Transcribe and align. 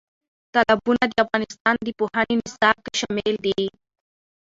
تالابونه 0.53 1.03
د 1.09 1.13
افغانستان 1.25 1.75
د 1.81 1.87
پوهنې 1.99 2.35
نصاب 2.41 2.77
کې 2.85 2.93
شامل 2.99 3.33
دي. 3.45 3.61